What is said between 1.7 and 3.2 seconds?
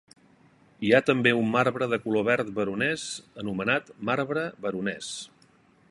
de color verd veronès